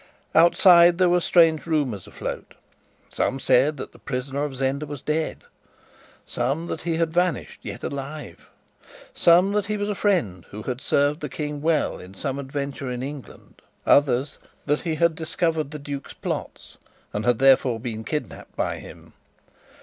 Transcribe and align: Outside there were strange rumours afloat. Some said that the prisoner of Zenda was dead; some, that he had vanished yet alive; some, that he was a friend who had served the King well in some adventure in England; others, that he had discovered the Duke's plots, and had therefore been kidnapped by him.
Outside 0.33 0.97
there 0.97 1.09
were 1.09 1.21
strange 1.21 1.67
rumours 1.67 2.07
afloat. 2.07 2.55
Some 3.11 3.39
said 3.39 3.77
that 3.77 3.91
the 3.91 3.99
prisoner 3.99 4.43
of 4.43 4.55
Zenda 4.55 4.87
was 4.87 5.03
dead; 5.03 5.43
some, 6.25 6.65
that 6.65 6.81
he 6.81 6.95
had 6.97 7.13
vanished 7.13 7.59
yet 7.61 7.83
alive; 7.83 8.49
some, 9.13 9.51
that 9.51 9.67
he 9.67 9.77
was 9.77 9.89
a 9.89 9.93
friend 9.93 10.43
who 10.49 10.63
had 10.63 10.81
served 10.81 11.19
the 11.19 11.29
King 11.29 11.61
well 11.61 11.99
in 11.99 12.15
some 12.15 12.39
adventure 12.39 12.89
in 12.89 13.03
England; 13.03 13.61
others, 13.85 14.39
that 14.65 14.79
he 14.79 14.95
had 14.95 15.13
discovered 15.13 15.69
the 15.69 15.77
Duke's 15.77 16.13
plots, 16.13 16.79
and 17.13 17.23
had 17.23 17.37
therefore 17.37 17.79
been 17.79 18.03
kidnapped 18.03 18.55
by 18.55 18.79
him. 18.79 19.13